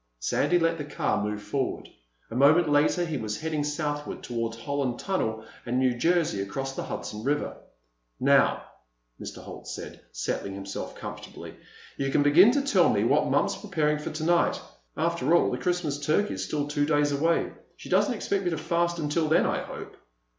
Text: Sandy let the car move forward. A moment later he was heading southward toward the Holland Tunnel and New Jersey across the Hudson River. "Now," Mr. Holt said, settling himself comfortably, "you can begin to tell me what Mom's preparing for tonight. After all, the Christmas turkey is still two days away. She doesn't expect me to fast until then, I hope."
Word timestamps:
Sandy 0.19 0.57
let 0.57 0.79
the 0.79 0.83
car 0.83 1.23
move 1.23 1.43
forward. 1.43 1.87
A 2.31 2.35
moment 2.35 2.67
later 2.67 3.05
he 3.05 3.17
was 3.17 3.39
heading 3.39 3.63
southward 3.63 4.23
toward 4.23 4.53
the 4.53 4.61
Holland 4.61 4.97
Tunnel 4.99 5.45
and 5.63 5.77
New 5.77 5.93
Jersey 5.95 6.41
across 6.41 6.75
the 6.75 6.81
Hudson 6.81 7.23
River. 7.23 7.57
"Now," 8.19 8.63
Mr. 9.21 9.43
Holt 9.43 9.67
said, 9.67 10.01
settling 10.11 10.55
himself 10.55 10.95
comfortably, 10.95 11.55
"you 11.97 12.09
can 12.09 12.23
begin 12.23 12.51
to 12.53 12.63
tell 12.63 12.89
me 12.89 13.03
what 13.03 13.27
Mom's 13.29 13.55
preparing 13.55 13.99
for 13.99 14.09
tonight. 14.11 14.59
After 14.97 15.35
all, 15.35 15.51
the 15.51 15.59
Christmas 15.59 16.03
turkey 16.03 16.33
is 16.33 16.43
still 16.43 16.67
two 16.67 16.87
days 16.87 17.11
away. 17.11 17.51
She 17.77 17.89
doesn't 17.89 18.15
expect 18.15 18.43
me 18.43 18.49
to 18.49 18.57
fast 18.57 18.97
until 18.97 19.27
then, 19.29 19.45
I 19.45 19.61
hope." 19.61 19.97